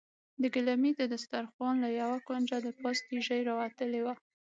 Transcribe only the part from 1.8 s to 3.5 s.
له يوه کونجه د پاستي ژۍ